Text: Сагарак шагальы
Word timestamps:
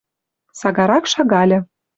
Сагарак 0.59 1.05
шагальы 1.13 1.57